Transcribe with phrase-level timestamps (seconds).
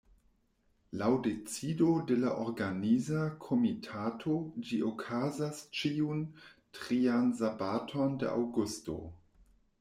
[1.01, 4.39] Laŭ decido de la Organiza Komitato
[4.71, 6.25] ĝi okazas ĉiun
[6.81, 8.99] trian sabaton de aŭgusto.